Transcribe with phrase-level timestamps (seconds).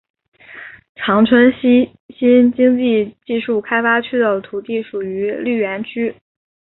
[0.95, 6.15] 长春西新经济技术开发区的土地属于绿园区。